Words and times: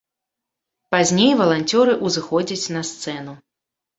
Пазней 0.93 1.33
валанцёры 1.41 1.93
ўзыходзяць 2.07 2.71
на 2.79 2.83
сцэну. 2.93 3.37